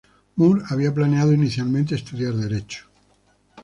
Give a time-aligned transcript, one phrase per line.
[0.35, 2.87] Moore había planeado inicialmente estudiar derecho.